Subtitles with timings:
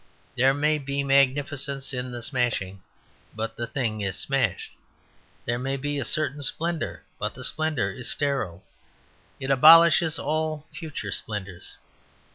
[0.35, 2.81] There may be magnificence in the smashing;
[3.35, 4.71] but the thing is smashed.
[5.45, 8.63] There may be a certain splendour; but the splendour is sterile:
[9.39, 11.77] it abolishes all future splendours.